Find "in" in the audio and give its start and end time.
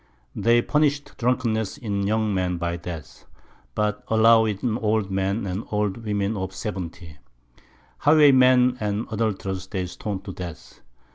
1.77-2.07, 4.63-4.79